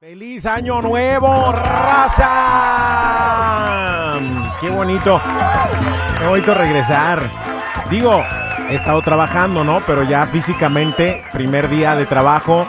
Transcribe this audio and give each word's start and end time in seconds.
¡Feliz 0.00 0.46
Año 0.46 0.80
Nuevo, 0.82 1.52
raza! 1.52 2.18
¡Qué 4.60 4.70
bonito! 4.70 5.20
¡Qué 6.18 6.26
bonito 6.26 6.54
regresar! 6.54 7.30
Digo, 7.90 8.24
he 8.68 8.76
estado 8.76 9.02
trabajando, 9.02 9.62
¿no? 9.64 9.80
Pero 9.86 10.02
ya 10.02 10.26
físicamente, 10.26 11.22
primer 11.32 11.68
día 11.68 11.94
de 11.94 12.06
trabajo. 12.06 12.66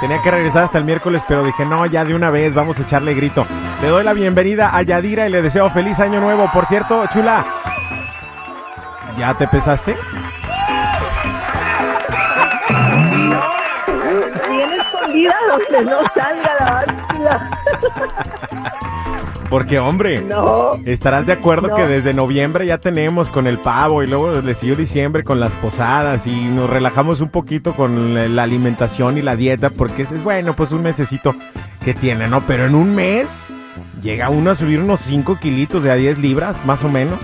Tenía 0.00 0.22
que 0.22 0.30
regresar 0.30 0.64
hasta 0.64 0.78
el 0.78 0.84
miércoles, 0.84 1.22
pero 1.26 1.42
dije, 1.44 1.64
no, 1.64 1.86
ya 1.86 2.04
de 2.04 2.14
una 2.14 2.30
vez, 2.30 2.54
vamos 2.54 2.78
a 2.78 2.82
echarle 2.82 3.14
grito. 3.14 3.46
Le 3.80 3.88
doy 3.88 4.04
la 4.04 4.12
bienvenida 4.12 4.76
a 4.76 4.82
Yadira 4.82 5.26
y 5.26 5.30
le 5.30 5.42
deseo 5.42 5.70
feliz 5.70 5.98
año 5.98 6.20
nuevo. 6.20 6.50
Por 6.52 6.66
cierto, 6.66 7.06
chula, 7.06 7.44
¿ya 9.18 9.34
te 9.34 9.48
pesaste? 9.48 9.96
No 15.84 15.98
salga 16.14 16.54
la 16.58 16.84
báscula. 16.86 17.50
Porque, 19.50 19.78
hombre, 19.78 20.22
No. 20.22 20.72
estarás 20.86 21.24
de 21.24 21.32
acuerdo 21.32 21.68
No. 21.68 21.76
que 21.76 21.86
desde 21.86 22.12
noviembre 22.12 22.66
ya 22.66 22.78
tenemos 22.78 23.30
con 23.30 23.46
el 23.46 23.58
pavo 23.58 24.02
y 24.02 24.08
luego 24.08 24.40
le 24.40 24.54
siguió 24.54 24.74
diciembre 24.74 25.22
con 25.22 25.38
las 25.38 25.54
posadas 25.56 26.26
y 26.26 26.34
nos 26.46 26.68
relajamos 26.68 27.20
un 27.20 27.28
poquito 27.28 27.72
con 27.74 28.34
la 28.34 28.42
alimentación 28.42 29.18
y 29.18 29.22
la 29.22 29.36
dieta 29.36 29.70
porque 29.70 30.02
es 30.02 30.24
bueno, 30.24 30.54
pues 30.56 30.72
un 30.72 30.82
mesecito 30.82 31.34
que 31.84 31.94
tiene, 31.94 32.26
¿no? 32.26 32.40
Pero 32.40 32.66
en 32.66 32.74
un 32.74 32.92
mes 32.96 33.46
llega 34.02 34.30
uno 34.30 34.50
a 34.50 34.56
subir 34.56 34.80
unos 34.80 35.00
5 35.02 35.38
kilitos 35.40 35.80
de 35.84 35.92
a 35.92 35.94
10 35.94 36.18
libras, 36.18 36.56
más 36.66 36.82
o 36.82 36.88
menos. 36.88 37.20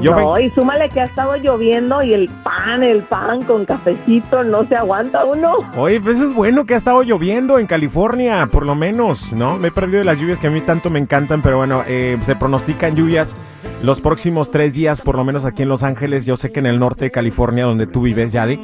Yo 0.00 0.10
no, 0.14 0.32
ven- 0.34 0.46
y 0.46 0.50
súmale 0.50 0.88
que 0.90 1.00
ha 1.00 1.04
estado 1.06 1.36
lloviendo 1.36 2.02
y 2.02 2.12
el 2.12 2.28
pan, 2.42 2.82
el 2.82 3.02
pan 3.02 3.42
con 3.44 3.64
cafecito, 3.64 4.44
no 4.44 4.64
se 4.66 4.76
aguanta 4.76 5.24
uno. 5.24 5.54
Oye, 5.76 6.00
pues 6.00 6.20
es 6.20 6.34
bueno 6.34 6.66
que 6.66 6.74
ha 6.74 6.76
estado 6.76 7.02
lloviendo 7.02 7.58
en 7.58 7.66
California, 7.66 8.46
por 8.52 8.66
lo 8.66 8.74
menos, 8.74 9.32
¿no? 9.32 9.56
Me 9.56 9.68
he 9.68 9.70
perdido 9.70 9.98
de 10.00 10.04
las 10.04 10.18
lluvias 10.20 10.38
que 10.38 10.48
a 10.48 10.50
mí 10.50 10.60
tanto 10.60 10.90
me 10.90 10.98
encantan, 10.98 11.40
pero 11.40 11.56
bueno, 11.56 11.82
eh, 11.86 12.18
se 12.24 12.36
pronostican 12.36 12.94
lluvias 12.94 13.34
los 13.82 14.00
próximos 14.02 14.50
tres 14.50 14.74
días, 14.74 15.00
por 15.00 15.16
lo 15.16 15.24
menos 15.24 15.44
aquí 15.46 15.62
en 15.62 15.70
Los 15.70 15.82
Ángeles. 15.82 16.26
Yo 16.26 16.36
sé 16.36 16.52
que 16.52 16.60
en 16.60 16.66
el 16.66 16.78
norte 16.78 17.06
de 17.06 17.10
California, 17.10 17.64
donde 17.64 17.86
tú 17.86 18.02
vives, 18.02 18.32
Yadi, 18.32 18.60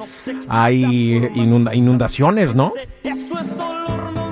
hay 0.48 1.30
inunda- 1.34 1.74
inundaciones, 1.74 2.54
¿no? 2.54 2.72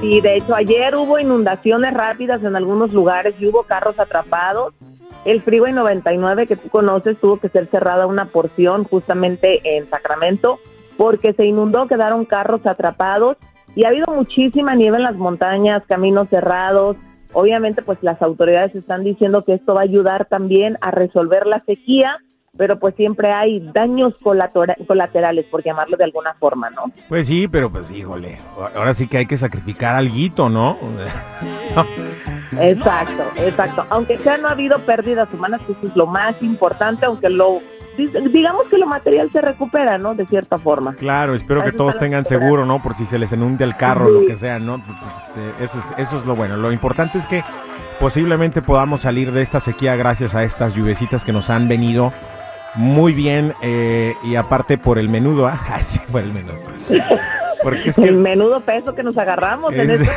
Y 0.03 0.21
de 0.21 0.37
hecho 0.37 0.55
ayer 0.55 0.95
hubo 0.97 1.19
inundaciones 1.19 1.93
rápidas 1.95 2.43
en 2.43 2.57
algunos 2.57 2.93
lugares 2.93 3.35
y 3.39 3.47
hubo 3.47 3.63
carros 3.65 3.99
atrapados. 3.99 4.75
El 5.25 5.43
Freeway 5.43 5.73
99 5.73 6.47
que 6.47 6.57
tú 6.57 6.69
conoces 6.71 7.19
tuvo 7.19 7.39
que 7.39 7.51
ser 7.51 7.69
cerrada 7.71 8.07
una 8.07 8.27
porción 8.27 8.85
justamente 8.85 9.61
en 9.77 9.89
Sacramento 9.91 10.59
porque 10.97 11.35
se 11.35 11.45
inundó, 11.45 11.87
quedaron 11.87 12.25
carros 12.25 12.67
atrapados 12.67 13.37
y 13.75 13.85
ha 13.85 13.89
habido 13.89 14.07
muchísima 14.09 14.75
nieve 14.75 14.97
en 14.97 15.05
las 15.05 15.17
montañas, 15.17 15.85
caminos 15.87 16.29
cerrados. 16.29 16.97
Obviamente 17.33 17.83
pues 17.83 17.99
las 18.03 18.21
autoridades 18.23 18.75
están 18.75 19.05
diciendo 19.05 19.45
que 19.45 19.55
esto 19.55 19.75
va 19.75 19.81
a 19.81 19.85
ayudar 19.85 20.27
también 20.27 20.79
a 20.81 20.91
resolver 20.91 21.47
la 21.47 21.63
sequía, 21.65 22.19
pero 22.57 22.79
pues 22.79 22.95
siempre 22.97 23.33
hay 23.33 23.61
daños 23.73 24.15
colaterales, 24.23 25.47
por 25.47 25.63
llamarlo 25.63 25.97
de 25.97 26.05
alguna 26.05 26.35
forma, 26.35 26.69
¿no? 26.71 26.93
Pues 27.09 27.27
sí, 27.27 27.49
pero 27.49 27.71
pues 27.71 27.91
híjole, 27.91 28.39
ahora 28.75 28.93
sí 28.95 29.07
que 29.07 29.19
hay 29.19 29.27
que 29.27 29.37
sacrificar 29.37 29.95
alguito, 29.97 30.49
¿no? 30.51 30.77
Exacto, 32.59 33.23
exacto. 33.37 33.87
Aunque 33.91 34.19
sea 34.19 34.37
no 34.37 34.49
ha 34.49 34.53
habido 34.53 34.79
pérdidas 34.81 35.29
humanas, 35.33 35.61
que 35.67 35.73
eso 35.73 35.87
es 35.87 35.97
lo 35.97 36.07
más 36.07 36.41
importante, 36.43 37.07
aunque 37.07 37.31
lo 37.31 37.61
digamos 38.33 38.67
que 38.69 38.79
lo 38.79 38.87
material 38.87 39.31
se 39.31 39.41
recupera, 39.41 39.99
¿no? 39.99 40.15
De 40.15 40.25
cierta 40.27 40.59
forma. 40.59 40.95
Claro, 40.95 41.35
espero 41.35 41.63
que 41.63 41.73
todos 41.73 41.99
tengan 41.99 42.25
seguro, 42.25 42.65
¿no? 42.65 42.83
Por 42.83 42.95
si 42.95 43.05
se 43.05 43.19
les 43.19 43.33
inunde 43.33 43.65
el 43.65 43.77
carro, 43.77 44.07
Sí. 44.07 44.13
lo 44.13 44.27
que 44.27 44.37
sea, 44.37 44.59
¿no? 44.59 44.83
Pues, 44.85 44.97
este, 44.99 45.65
eso, 45.65 45.79
es, 45.79 46.07
eso 46.07 46.17
es 46.17 46.25
lo 46.25 46.35
bueno. 46.35 46.57
Lo 46.57 46.73
importante 46.73 47.19
es 47.19 47.27
que 47.27 47.45
posiblemente 47.99 48.63
podamos 48.63 49.03
salir 49.03 49.33
de 49.33 49.43
esta 49.43 49.61
sequía 49.61 49.97
gracias 49.97 50.35
a 50.35 50.45
estas 50.45 50.75
lluvecitas 50.75 51.25
que 51.25 51.33
nos 51.33 51.51
han 51.51 51.69
venido 51.69 52.13
muy 52.75 53.13
bien 53.13 53.55
eh, 53.63 54.15
y 54.25 54.37
aparte 54.37 54.79
por 54.79 54.99
el 54.99 55.09
menudo, 55.09 55.47
¿ah? 55.47 55.61
Sí, 55.83 56.01
por 56.11 56.23
el 56.23 56.33
menudo. 56.33 56.59
Porque 57.63 57.91
es 57.91 57.99
El 57.99 58.05
que 58.05 58.13
menudo 58.13 58.61
peso 58.61 58.95
que 58.95 59.03
nos 59.03 59.19
agarramos 59.19 59.73
en 59.75 59.81
Es- 59.83 59.91
este 60.01 60.11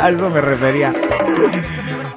a 0.00 0.10
eso 0.10 0.30
me 0.30 0.40
refería. 0.40 0.92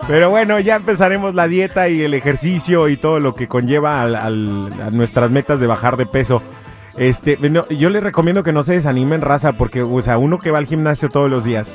Pero 0.08 0.30
bueno, 0.30 0.60
ya 0.60 0.76
empezaremos 0.78 1.36
la 1.36 1.48
dieta 1.48 1.90
y 1.90 2.02
el 2.02 2.14
ejercicio 2.14 2.90
y 2.90 2.98
todo 2.98 3.20
lo 3.20 3.36
que 3.36 3.48
conlleva 3.48 4.02
al- 4.02 4.16
al- 4.16 4.74
a 4.82 4.90
nuestras 4.90 5.30
metas 5.30 5.60
de 5.60 5.68
bajar 5.68 5.98
de 5.98 6.06
peso. 6.06 6.42
Este, 6.98 7.38
no, 7.50 7.68
yo 7.70 7.90
les 7.90 8.04
recomiendo 8.04 8.44
que 8.44 8.52
no 8.52 8.64
se 8.64 8.74
desanimen, 8.74 9.22
raza, 9.22 9.54
porque, 9.54 9.82
o 9.82 10.02
sea, 10.02 10.18
uno 10.18 10.40
que 10.40 10.52
va 10.52 10.58
al 10.58 10.66
gimnasio 10.66 11.10
todos 11.10 11.30
los 11.30 11.44
días. 11.44 11.74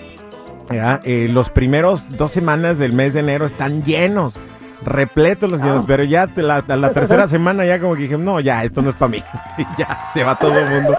Eh, 1.04 1.28
los 1.30 1.48
primeros 1.48 2.10
dos 2.16 2.32
semanas 2.32 2.78
del 2.78 2.92
mes 2.92 3.14
de 3.14 3.20
enero 3.20 3.46
están 3.46 3.84
llenos, 3.84 4.40
repletos 4.84 5.50
los 5.50 5.60
llenos, 5.60 5.82
Ah. 5.82 5.86
pero 5.86 6.04
ya 6.04 6.28
la, 6.36 6.56
a 6.66 6.76
la 6.76 6.92
tercera 6.92 7.28
semana 7.28 7.64
ya 7.64 7.80
como 7.80 7.94
que 7.94 8.02
dije, 8.02 8.18
no, 8.18 8.40
ya, 8.40 8.64
esto 8.64 8.82
no 8.82 8.90
es 8.90 8.96
para 8.96 9.08
mí. 9.10 9.22
Y 9.58 9.66
ya 9.78 10.04
se 10.12 10.22
va 10.22 10.36
todo 10.36 10.58
el 10.58 10.68
mundo. 10.70 10.96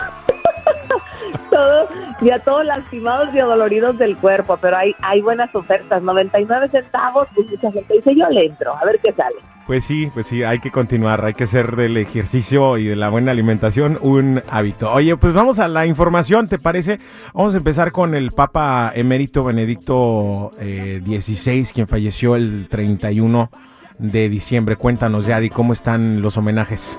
Ya 2.21 2.39
todos 2.39 2.65
lastimados 2.65 3.33
y 3.33 3.39
adoloridos 3.39 3.97
del 3.97 4.17
cuerpo, 4.17 4.57
pero 4.61 4.77
hay, 4.77 4.95
hay 5.01 5.21
buenas 5.21 5.53
ofertas, 5.55 6.01
99 6.01 6.69
centavos, 6.69 7.27
pues 7.35 7.47
mucha 7.49 7.71
gente 7.71 7.93
dice, 7.93 8.15
yo 8.15 8.29
le 8.29 8.45
entro, 8.47 8.75
a 8.75 8.85
ver 8.85 8.99
qué 9.01 9.13
sale. 9.13 9.35
Pues 9.67 9.83
sí, 9.83 10.09
pues 10.13 10.27
sí, 10.27 10.43
hay 10.43 10.59
que 10.59 10.71
continuar, 10.71 11.25
hay 11.25 11.33
que 11.33 11.43
hacer 11.43 11.75
del 11.75 11.97
ejercicio 11.97 12.77
y 12.77 12.85
de 12.85 12.95
la 12.95 13.09
buena 13.09 13.31
alimentación 13.31 13.99
un 14.01 14.41
hábito. 14.49 14.91
Oye, 14.91 15.17
pues 15.17 15.33
vamos 15.33 15.59
a 15.59 15.67
la 15.67 15.85
información, 15.85 16.47
¿te 16.47 16.57
parece? 16.57 16.99
Vamos 17.33 17.53
a 17.53 17.57
empezar 17.57 17.91
con 17.91 18.15
el 18.15 18.31
Papa 18.31 18.93
Emérito 18.95 19.43
Benedicto 19.43 20.51
eh, 20.59 21.01
XVI, 21.05 21.65
quien 21.73 21.87
falleció 21.87 22.37
el 22.37 22.67
31 22.69 23.51
de 23.99 24.29
diciembre. 24.29 24.77
Cuéntanos, 24.77 25.25
Yadi, 25.25 25.49
¿cómo 25.49 25.73
están 25.73 26.21
los 26.21 26.37
homenajes? 26.37 26.97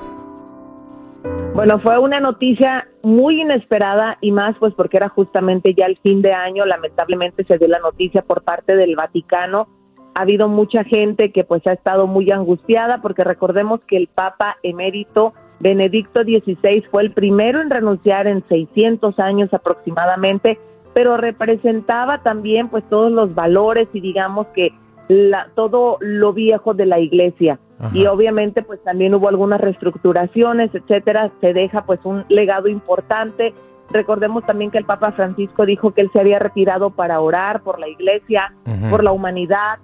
Bueno, 1.59 1.81
fue 1.81 1.99
una 1.99 2.21
noticia 2.21 2.87
muy 3.03 3.43
inesperada 3.43 4.17
y 4.21 4.31
más 4.31 4.55
pues 4.61 4.73
porque 4.75 4.97
era 4.97 5.09
justamente 5.09 5.75
ya 5.75 5.87
el 5.87 5.99
fin 5.99 6.23
de 6.23 6.33
año, 6.33 6.65
lamentablemente 6.65 7.43
se 7.43 7.59
dio 7.59 7.67
la 7.67 7.81
noticia 7.81 8.23
por 8.23 8.45
parte 8.45 8.77
del 8.77 8.95
Vaticano. 8.95 9.67
Ha 10.15 10.21
habido 10.21 10.47
mucha 10.47 10.85
gente 10.85 11.33
que 11.33 11.43
pues 11.43 11.67
ha 11.67 11.73
estado 11.73 12.07
muy 12.07 12.31
angustiada 12.31 13.03
porque 13.03 13.25
recordemos 13.25 13.81
que 13.89 13.97
el 13.97 14.07
Papa 14.07 14.57
emérito 14.63 15.35
Benedicto 15.59 16.23
XVI 16.23 16.85
fue 16.93 17.03
el 17.03 17.13
primero 17.13 17.61
en 17.61 17.71
renunciar 17.71 18.29
en 18.29 18.47
600 18.47 19.19
años 19.19 19.53
aproximadamente, 19.53 20.61
pero 20.95 21.17
representaba 21.17 22.23
también 22.23 22.69
pues 22.69 22.89
todos 22.89 23.11
los 23.11 23.35
valores 23.35 23.89
y 23.93 24.01
digamos 24.01 24.47
que 24.55 24.71
la, 25.09 25.49
todo 25.57 25.97
lo 25.99 26.33
viejo 26.33 26.75
de 26.75 26.87
la 26.87 27.01
iglesia 27.01 27.59
Ajá. 27.81 27.91
y 27.97 28.07
obviamente 28.07 28.63
pues 28.63 28.83
también 28.83 29.15
hubo 29.15 29.29
algunas 29.29 29.61
reestructuraciones, 29.61 30.75
etcétera, 30.75 31.31
se 31.41 31.53
deja 31.53 31.85
pues 31.87 32.01
un 32.05 32.25
legado 32.29 32.69
importante. 32.69 33.55
Recordemos 33.91 34.45
también 34.45 34.71
que 34.71 34.79
el 34.79 34.85
Papa 34.85 35.13
Francisco 35.13 35.65
dijo 35.65 35.93
que 35.93 36.01
él 36.03 36.11
se 36.13 36.21
había 36.21 36.39
retirado 36.39 36.91
para 36.91 37.21
orar 37.21 37.63
por 37.63 37.79
la 37.79 37.89
iglesia, 37.89 38.53
por 38.91 39.03
la 39.05 39.13
humanidad. 39.13 39.79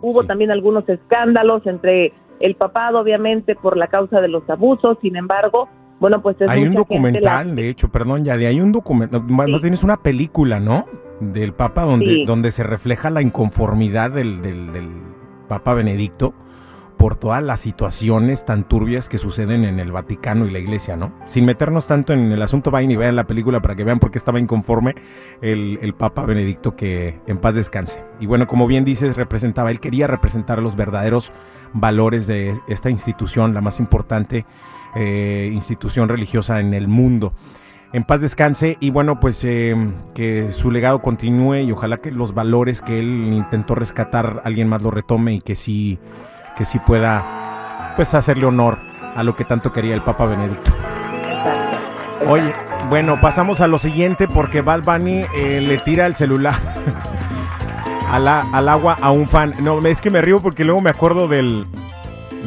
Hubo 0.00 0.22
Sí. 0.22 0.28
también 0.28 0.50
algunos 0.50 0.88
escándalos 0.88 1.66
entre 1.66 2.12
el 2.40 2.54
papado, 2.54 3.00
obviamente, 3.00 3.56
por 3.56 3.76
la 3.76 3.88
causa 3.88 4.20
de 4.20 4.28
los 4.28 4.48
abusos. 4.48 4.98
Sin 5.02 5.16
embargo, 5.16 5.68
bueno, 5.98 6.22
pues 6.22 6.40
es 6.40 6.48
Hay 6.48 6.58
un 6.60 6.64
gente 6.66 6.78
documental, 6.78 7.48
la- 7.48 7.54
de 7.54 7.68
hecho, 7.70 7.88
perdón, 7.88 8.24
Yadi, 8.24 8.44
hay 8.46 8.60
un 8.60 8.70
documental, 8.70 9.22
más 9.24 9.46
Sí. 9.46 9.52
más 9.52 9.62
bien 9.62 9.74
es 9.74 9.82
una 9.82 9.96
película, 9.96 10.60
¿no? 10.60 10.84
Del 11.20 11.52
Papa 11.54 11.82
donde, 11.82 12.06
Sí. 12.06 12.24
donde 12.24 12.52
se 12.52 12.62
refleja 12.62 13.10
la 13.10 13.22
inconformidad 13.22 14.12
del, 14.12 14.40
del, 14.42 14.72
del 14.72 14.88
Papa 15.48 15.74
Benedicto 15.74 16.34
por 16.98 17.14
todas 17.16 17.42
las 17.42 17.60
situaciones 17.60 18.44
tan 18.44 18.64
turbias 18.64 19.08
que 19.08 19.18
suceden 19.18 19.64
en 19.64 19.78
el 19.78 19.92
Vaticano 19.92 20.46
y 20.46 20.50
la 20.50 20.58
Iglesia, 20.58 20.96
¿no? 20.96 21.12
Sin 21.26 21.46
meternos 21.46 21.86
tanto 21.86 22.12
en 22.12 22.32
el 22.32 22.42
asunto, 22.42 22.72
vayan 22.72 22.90
y 22.90 22.96
vean 22.96 23.14
la 23.14 23.26
película 23.26 23.62
para 23.62 23.76
que 23.76 23.84
vean 23.84 24.00
por 24.00 24.10
qué 24.10 24.18
estaba 24.18 24.40
inconforme 24.40 24.96
el, 25.40 25.94
Papa 25.96 26.24
Benedicto, 26.24 26.74
que 26.74 27.20
en 27.26 27.38
paz 27.38 27.54
descanse. 27.54 28.04
Y 28.20 28.26
bueno, 28.26 28.48
como 28.48 28.66
bien 28.66 28.84
dices, 28.84 29.16
representaba, 29.16 29.70
él 29.70 29.80
quería 29.80 30.08
representar 30.08 30.60
los 30.60 30.74
verdaderos 30.74 31.32
valores 31.72 32.26
de 32.26 32.60
esta 32.66 32.90
institución, 32.90 33.54
la 33.54 33.60
más 33.60 33.78
importante 33.78 34.44
eh, 34.96 35.50
institución 35.52 36.08
religiosa 36.08 36.58
en 36.60 36.74
el 36.74 36.88
mundo. 36.88 37.32
en 37.92 38.04
paz 38.04 38.20
descanse 38.20 38.76
y 38.80 38.90
bueno, 38.90 39.18
pues 39.18 39.42
eh, 39.44 39.74
que 40.14 40.52
su 40.52 40.70
legado 40.70 41.00
continúe 41.00 41.60
y 41.60 41.72
ojalá 41.72 41.98
que 41.98 42.10
los 42.10 42.34
valores 42.34 42.82
que 42.82 42.98
él 42.98 43.32
intentó 43.32 43.74
rescatar 43.74 44.42
alguien 44.44 44.68
más 44.68 44.82
lo 44.82 44.90
retome 44.90 45.32
y 45.34 45.40
que 45.40 45.56
sí, 45.56 45.98
que 46.58 46.64
sí 46.64 46.80
pueda 46.80 47.94
pues 47.96 48.12
hacerle 48.14 48.44
honor 48.44 48.78
a 49.14 49.22
lo 49.22 49.36
que 49.36 49.44
tanto 49.44 49.72
quería 49.72 49.94
el 49.94 50.02
Papa 50.02 50.26
Benedicto. 50.26 50.72
Oye, 52.28 52.52
bueno, 52.90 53.20
pasamos 53.20 53.60
a 53.60 53.68
lo 53.68 53.78
siguiente 53.78 54.26
porque 54.26 54.60
Bad 54.60 54.82
Bunny 54.82 55.24
eh, 55.34 55.60
le 55.60 55.78
tira 55.78 56.06
el 56.06 56.16
celular 56.16 56.56
al 58.12 58.68
agua 58.68 58.98
a 59.00 59.12
un 59.12 59.28
fan. 59.28 59.54
No, 59.60 59.84
es 59.86 60.00
que 60.00 60.10
me 60.10 60.20
río 60.20 60.40
porque 60.40 60.64
luego 60.64 60.80
me 60.80 60.90
acuerdo 60.90 61.28
del 61.28 61.66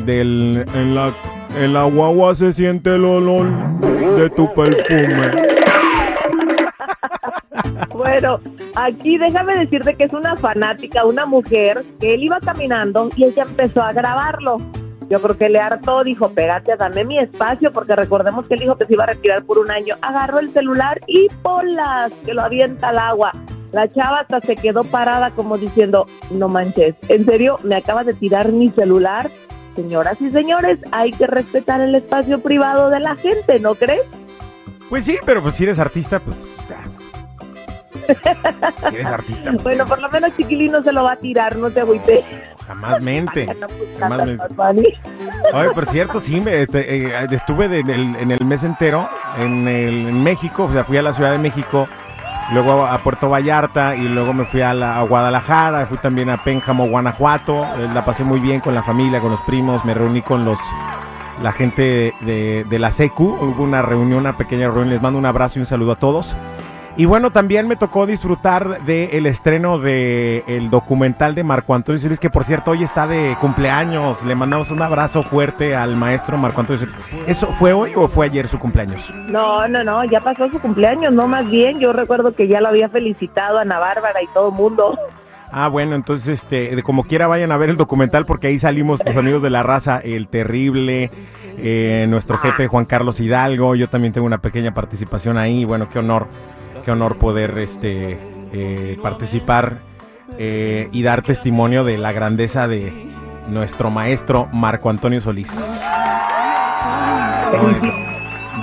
del 0.05 0.65
en 0.73 0.95
la 0.95 1.11
en 1.57 1.73
la 1.73 1.83
guagua 1.83 2.33
se 2.35 2.53
siente 2.53 2.95
el 2.95 3.05
olor 3.05 3.47
de 4.17 4.29
tu 4.29 4.53
perfume. 4.53 5.50
Bueno, 8.01 8.39
aquí 8.73 9.19
déjame 9.19 9.59
decirte 9.59 9.93
que 9.93 10.05
es 10.05 10.13
una 10.13 10.35
fanática, 10.35 11.05
una 11.05 11.27
mujer, 11.27 11.85
que 11.99 12.15
él 12.15 12.23
iba 12.23 12.39
caminando 12.39 13.11
y 13.15 13.25
ella 13.25 13.43
empezó 13.43 13.83
a 13.83 13.93
grabarlo. 13.93 14.57
Yo 15.07 15.21
creo 15.21 15.37
que 15.37 15.49
le 15.49 15.59
hartó, 15.59 16.03
dijo, 16.03 16.29
pégate, 16.29 16.75
dame 16.77 17.05
mi 17.05 17.19
espacio, 17.19 17.71
porque 17.71 17.95
recordemos 17.95 18.47
que 18.47 18.55
él 18.55 18.61
dijo 18.61 18.75
que 18.75 18.87
se 18.87 18.93
iba 18.93 19.03
a 19.03 19.07
retirar 19.07 19.43
por 19.43 19.59
un 19.59 19.69
año. 19.69 19.97
Agarró 20.01 20.39
el 20.39 20.51
celular 20.51 20.99
y 21.05 21.27
polas, 21.43 22.11
que 22.25 22.33
lo 22.33 22.41
avienta 22.41 22.89
al 22.89 22.97
agua. 22.97 23.33
La 23.71 23.87
chava 23.87 24.21
hasta 24.21 24.41
se 24.41 24.55
quedó 24.55 24.83
parada 24.83 25.29
como 25.29 25.59
diciendo, 25.59 26.07
no 26.31 26.47
manches, 26.47 26.95
en 27.07 27.23
serio, 27.25 27.59
me 27.61 27.75
acaba 27.75 28.03
de 28.03 28.15
tirar 28.15 28.51
mi 28.51 28.69
celular 28.69 29.29
señoras 29.75 30.19
y 30.19 30.31
señores, 30.31 30.79
hay 30.91 31.11
que 31.11 31.27
respetar 31.27 31.79
el 31.81 31.93
espacio 31.93 32.41
privado 32.41 32.89
de 32.89 32.99
la 32.99 33.15
gente, 33.15 33.59
¿no 33.59 33.75
crees? 33.75 34.01
Pues 34.89 35.05
sí, 35.05 35.17
pero 35.23 35.41
pues 35.41 35.55
si 35.55 35.63
eres 35.63 35.79
artista, 35.79 36.19
pues. 36.19 36.35
Si 38.89 38.95
eres 38.95 39.05
artista. 39.05 39.51
Pues, 39.51 39.63
bueno, 39.63 39.85
por 39.85 40.01
lo 40.01 40.09
menos 40.09 40.35
Chiquilino 40.35 40.81
se 40.83 40.91
lo 40.91 41.03
va 41.03 41.13
a 41.13 41.15
tirar, 41.17 41.55
no 41.55 41.69
te 41.69 41.81
agüites. 41.81 42.23
Jamás 42.67 43.01
mente. 43.01 43.47
Jamás 43.99 44.25
mente. 44.25 44.43
Oye, 45.53 45.69
por 45.73 45.85
cierto, 45.85 46.19
sí, 46.21 46.41
me, 46.41 46.61
este, 46.61 47.07
eh, 47.07 47.27
estuve 47.31 47.65
en 47.79 48.31
el 48.31 48.45
mes 48.45 48.63
entero 48.63 49.07
en, 49.37 49.67
el, 49.67 50.07
en 50.07 50.23
México, 50.23 50.65
o 50.65 50.71
sea, 50.71 50.83
fui 50.83 50.97
a 50.97 51.01
la 51.01 51.13
Ciudad 51.13 51.31
de 51.31 51.37
México 51.37 51.87
luego 52.51 52.85
a 52.85 52.97
Puerto 52.97 53.29
Vallarta 53.29 53.95
y 53.95 54.07
luego 54.07 54.33
me 54.33 54.45
fui 54.45 54.61
a, 54.61 54.73
la, 54.73 55.01
Guadalajara, 55.03 55.85
fui 55.85 55.97
también 55.97 56.29
a 56.29 56.43
Pénjamo, 56.43 56.87
Guanajuato, 56.87 57.63
eh, 57.63 57.89
la 57.93 58.03
pasé 58.03 58.23
muy 58.23 58.39
bien 58.39 58.59
con 58.59 58.75
la 58.75 58.83
familia, 58.83 59.19
con 59.19 59.31
los 59.31 59.41
primos, 59.41 59.85
me 59.85 59.93
reuní 59.93 60.21
con 60.21 60.43
los 60.45 60.59
la 61.41 61.51
gente 61.51 62.13
de, 62.21 62.65
de 62.65 62.79
la 62.79 62.91
SECU, 62.91 63.35
hubo 63.41 63.63
una 63.63 63.81
reunión, 63.81 64.19
una 64.19 64.37
pequeña 64.37 64.67
reunión, 64.67 64.89
les 64.89 65.01
mando 65.01 65.17
un 65.17 65.25
abrazo 65.25 65.57
y 65.57 65.61
un 65.61 65.65
saludo 65.65 65.93
a 65.93 65.95
todos. 65.95 66.35
Y 66.97 67.05
bueno, 67.05 67.31
también 67.31 67.67
me 67.67 67.77
tocó 67.77 68.05
disfrutar 68.05 68.83
del 68.83 69.25
estreno 69.25 69.79
del 69.79 70.43
el 70.47 70.69
documental 70.69 71.35
de 71.35 71.43
Marco 71.43 71.73
Antonio 71.73 71.99
Solís, 71.99 72.19
que 72.19 72.29
por 72.29 72.43
cierto 72.43 72.71
hoy 72.71 72.83
está 72.83 73.07
de 73.07 73.37
cumpleaños. 73.39 74.23
Le 74.23 74.35
mandamos 74.35 74.71
un 74.71 74.81
abrazo 74.81 75.23
fuerte 75.23 75.73
al 75.73 75.95
maestro 75.95 76.37
Marco 76.37 76.59
Antonio 76.59 76.79
Solís. 76.79 76.95
¿Eso 77.27 77.47
fue 77.47 77.71
hoy 77.71 77.93
o 77.95 78.09
fue 78.09 78.25
ayer 78.25 78.47
su 78.49 78.59
cumpleaños? 78.59 79.09
No, 79.27 79.67
no, 79.69 79.83
no, 79.85 80.03
ya 80.03 80.19
pasó 80.19 80.49
su 80.49 80.59
cumpleaños, 80.59 81.13
no 81.13 81.27
más 81.27 81.49
bien. 81.49 81.79
Yo 81.79 81.93
recuerdo 81.93 82.35
que 82.35 82.49
ya 82.49 82.59
lo 82.59 82.67
había 82.67 82.89
felicitado 82.89 83.59
Ana 83.59 83.79
Bárbara 83.79 84.21
y 84.21 84.27
todo 84.33 84.49
el 84.49 84.55
mundo. 84.55 84.97
Ah, 85.53 85.69
bueno, 85.69 85.95
entonces, 85.95 86.41
este, 86.41 86.75
de 86.75 86.83
como 86.83 87.03
quiera 87.03 87.27
vayan 87.27 87.51
a 87.51 87.57
ver 87.57 87.69
el 87.69 87.77
documental 87.77 88.25
porque 88.25 88.47
ahí 88.47 88.59
salimos 88.59 89.03
los 89.05 89.15
amigos 89.17 89.41
de 89.41 89.49
la 89.49 89.63
raza, 89.63 89.97
el 89.97 90.27
terrible, 90.27 91.11
eh, 91.57 92.05
nuestro 92.07 92.37
jefe 92.37 92.67
Juan 92.67 92.85
Carlos 92.85 93.19
Hidalgo, 93.19 93.75
yo 93.75 93.89
también 93.89 94.13
tengo 94.13 94.27
una 94.27 94.37
pequeña 94.37 94.73
participación 94.73 95.37
ahí, 95.37 95.65
bueno, 95.65 95.89
qué 95.89 95.99
honor 95.99 96.27
qué 96.81 96.91
honor 96.91 97.17
poder 97.17 97.57
este, 97.57 98.19
eh, 98.53 98.97
participar 99.01 99.79
eh, 100.37 100.89
y 100.91 101.03
dar 101.03 101.21
testimonio 101.21 101.83
de 101.83 101.97
la 101.97 102.11
grandeza 102.11 102.67
de 102.67 102.91
nuestro 103.47 103.89
maestro 103.89 104.47
Marco 104.51 104.89
Antonio 104.89 105.21
Solís. 105.21 105.51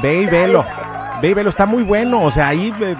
Ve 0.03 0.23
y 0.23 0.26
velo, 0.26 0.65
ve 1.20 1.29
y 1.29 1.35
velo, 1.35 1.50
está 1.50 1.67
muy 1.67 1.82
bueno, 1.82 2.23
o 2.23 2.31
sea, 2.31 2.49
ahí 2.49 2.73
eh, 2.81 2.97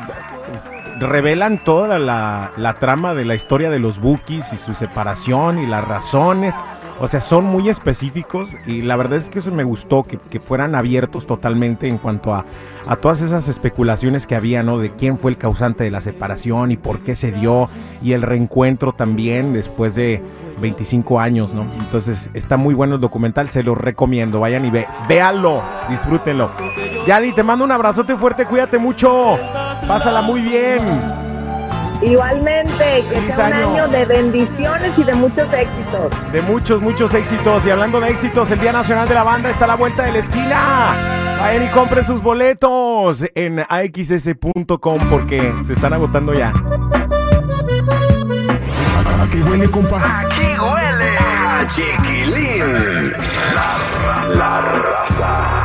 revelan 0.99 1.63
toda 1.65 1.99
la, 1.99 2.53
la 2.57 2.75
trama 2.75 3.15
de 3.15 3.25
la 3.25 3.35
historia 3.35 3.71
de 3.71 3.79
los 3.79 3.99
Bookies 4.01 4.53
y 4.53 4.57
su 4.57 4.75
separación 4.75 5.59
y 5.59 5.67
las 5.67 5.85
razones. 5.85 6.55
O 7.01 7.09
sea, 7.09 7.21
son 7.21 7.45
muy 7.45 7.69
específicos 7.69 8.57
y 8.67 8.83
la 8.83 8.97
verdad 8.97 9.19
es 9.19 9.31
que 9.31 9.39
eso 9.39 9.53
me 9.53 9.65
gustó, 9.65 10.05
que, 10.05 10.41
fueran 10.41 10.75
abiertos 10.75 11.27
totalmente 11.27 11.89
en 11.89 11.99
cuanto 11.99 12.35
a, 12.35 12.45
a, 12.87 12.97
todas 12.97 13.21
esas 13.21 13.49
especulaciones 13.49 14.27
que 14.27 14.35
había, 14.35 14.63
¿no? 14.63 14.79
De 14.79 14.91
quién 14.91 15.19
fue 15.19 15.31
el 15.31 15.39
causante 15.39 15.85
de 15.85 15.91
la 15.91 16.01
separación 16.01 16.73
y 16.73 16.77
por 16.77 17.01
qué 17.01 17.15
se 17.15 17.33
dio 17.33 17.69
y 18.03 18.13
el 18.13 18.23
reencuentro 18.23 18.93
también 18.93 19.53
después 19.53 19.95
de 19.95 20.23
25 20.61 21.21
años, 21.21 21.55
¿no? 21.55 21.63
Entonces 21.79 22.31
está 22.35 22.57
muy 22.57 22.75
bueno 22.75 22.97
el 22.97 23.01
documental, 23.01 23.51
se 23.51 23.63
lo 23.63 23.75
recomiendo, 23.75 24.41
vayan 24.41 24.65
y 24.65 24.71
ve, 24.71 24.87
véanlo, 25.09 25.63
disfrútenlo. 25.89 26.51
Yadi, 27.07 27.33
te 27.33 27.43
mando 27.43 27.65
un 27.65 27.73
abrazote 27.73 28.17
fuerte, 28.17 28.45
cuídate 28.45 28.79
mucho, 28.79 29.39
pásala 29.87 30.21
muy 30.23 30.41
bien. 30.41 31.28
Igualmente, 32.01 33.05
que 33.11 33.33
sea 33.33 33.47
un 33.47 33.53
año. 33.53 33.89
de 33.89 34.05
bendiciones 34.05 34.97
y 34.97 35.03
de 35.03 35.13
muchos 35.15 35.53
éxitos. 35.53 36.33
De 36.33 36.43
muchos, 36.43 36.81
muchos 36.81 37.13
éxitos. 37.15 37.67
Y 37.67 37.71
hablando 37.71 38.01
de 38.01 38.11
éxitos, 38.11 38.51
el 38.51 38.61
Día 38.61 38.73
Nacional 38.73 39.09
de 39.09 39.15
la 39.15 39.25
Banda 39.25 39.51
está 39.51 39.65
a 39.65 39.69
la 39.69 39.75
vuelta 39.75 40.05
de 40.05 40.13
la 40.13 40.19
esquina. 40.19 40.95
Vayan 41.41 41.65
y 41.65 41.69
compren 41.69 42.05
sus 42.05 42.23
boletos 42.23 43.25
en 43.35 43.61
axs.com 43.69 44.99
porque 45.11 45.53
se 45.67 45.73
están 45.73 45.93
agotando 45.93 46.35
ya. 46.35 46.53
Aquí 49.23 49.43
huele, 49.43 49.69
compa. 49.71 50.21
Aquí 50.21 50.47
huele 50.59 51.19
a 51.21 51.67
chiquilín. 51.69 53.13
La 53.55 53.77
raza. 54.05 54.39
La 54.39 54.61
raza. 54.61 55.58